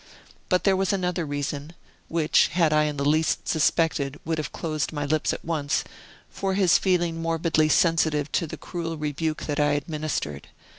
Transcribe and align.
But 0.49 0.63
there 0.63 0.75
was 0.75 0.91
another 0.91 1.27
reason 1.27 1.73
(which, 2.07 2.47
had 2.53 2.73
I 2.73 2.85
in 2.85 2.97
the 2.97 3.05
least 3.05 3.47
suspected 3.47 4.15
it, 4.15 4.21
would 4.25 4.39
have 4.39 4.51
closed 4.51 4.91
my 4.91 5.05
lips 5.05 5.31
at 5.31 5.45
once) 5.45 5.83
for 6.27 6.55
his 6.55 6.79
feeling 6.79 7.21
morbidly 7.21 7.69
sensitive 7.69 8.31
to 8.31 8.47
the 8.47 8.57
cruel 8.57 8.97
rebuke 8.97 9.43
that 9.43 9.59
I 9.59 9.73
administered. 9.73 10.47